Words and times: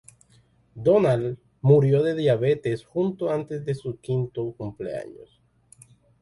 Donald 0.73 1.37
murió 1.61 2.01
de 2.01 2.15
diabetes 2.15 2.83
justo 2.83 3.29
antes 3.31 3.63
de 3.65 3.75
su 3.75 3.99
quinto 3.99 4.51
cumpleaños. 4.53 5.39